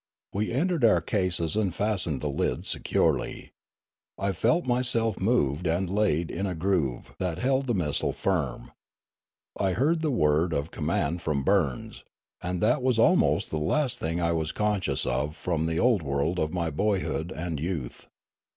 We 0.33 0.51
entered 0.51 0.83
our 0.83 0.99
cases 0.99 1.55
and 1.55 1.75
fastened 1.75 2.21
the 2.21 2.27
lids 2.27 2.69
securely. 2.69 3.51
I 4.17 4.31
felt 4.31 4.65
myself 4.65 5.19
moved 5.19 5.67
and 5.67 5.87
laid 5.87 6.31
in 6.31 6.47
a 6.47 6.55
groove 6.55 7.13
that 7.19 7.37
held 7.37 7.67
the 7.67 7.75
missile 7.75 8.11
firm. 8.11 8.71
I 9.59 9.73
heard 9.73 10.01
the 10.01 10.09
word 10.09 10.53
of 10.53 10.71
com 10.71 10.87
mand 10.87 11.21
from 11.21 11.43
Burns; 11.43 12.03
and 12.41 12.61
that 12.61 12.81
was 12.81 12.97
almost 12.97 13.51
the 13.51 13.59
last 13.59 13.99
thing 13.99 14.19
I 14.19 14.31
was 14.31 14.51
conscious 14.51 15.05
of 15.05 15.35
from 15.35 15.67
the 15.67 15.77
old 15.79 16.01
world 16.01 16.39
of 16.39 16.51
my 16.51 16.71
boyhood 16.71 17.31
and 17.31 17.59
3'outh. 17.59 18.07